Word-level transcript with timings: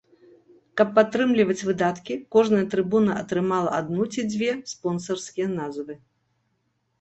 Каб 0.79 0.87
падтрымліваць 0.97 1.57
выдаткі, 1.67 2.13
кожная 2.35 2.61
трыбуна 2.71 3.13
атрымала 3.25 3.69
адну 3.81 4.09
ці 4.17 4.21
дзве 4.31 4.49
спонсарскія 4.73 5.47
назвы. 5.61 5.93